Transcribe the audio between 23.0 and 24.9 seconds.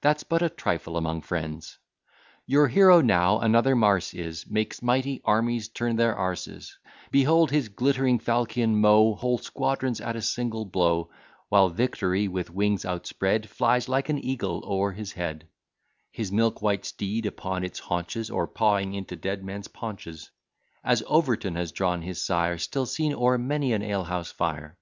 o'er many an alehouse fire.